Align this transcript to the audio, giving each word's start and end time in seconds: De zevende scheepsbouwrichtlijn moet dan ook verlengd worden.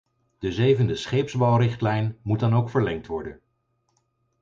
De 0.39 0.51
zevende 0.51 0.95
scheepsbouwrichtlijn 0.95 2.19
moet 2.23 2.39
dan 2.39 2.55
ook 2.55 2.69
verlengd 2.69 3.07
worden. 3.07 3.39